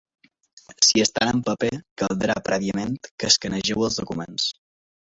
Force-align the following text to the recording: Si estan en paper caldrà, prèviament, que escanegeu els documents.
Si 0.87 1.03
estan 1.03 1.29
en 1.33 1.43
paper 1.51 1.71
caldrà, 2.05 2.39
prèviament, 2.49 2.99
que 3.13 3.33
escanegeu 3.35 3.89
els 3.91 4.05
documents. 4.05 4.53